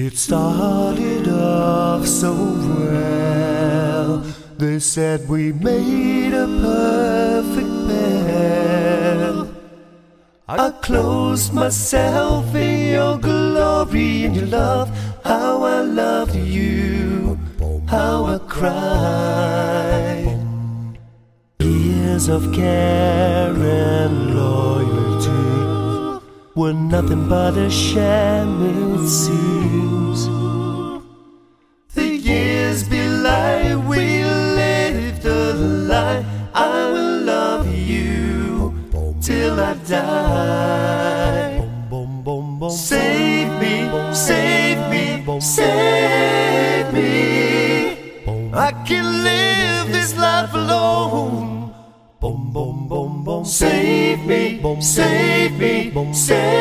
[0.00, 4.18] It started off so well.
[4.56, 9.44] They said we made a perfect pair.
[10.48, 14.88] I closed myself in your glory and your love.
[15.24, 17.36] How I loved you,
[17.88, 20.38] how I cried.
[21.58, 25.38] Years of care and loyalty
[26.54, 29.08] were nothing but a sham, it
[39.28, 40.28] till I die.
[42.70, 43.74] Save me,
[44.14, 47.12] save me, save me.
[48.66, 51.74] I can live this life alone.
[53.44, 56.57] Save me, save me, save me.